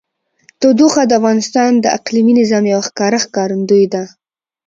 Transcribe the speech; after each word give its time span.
تودوخه 0.61 1.01
د 1.05 1.11
افغانستان 1.19 1.71
د 1.79 1.85
اقلیمي 1.97 2.33
نظام 2.39 2.63
یوه 2.73 2.83
ښکاره 2.87 3.19
ښکارندوی 3.25 3.85
ده. 3.93 4.03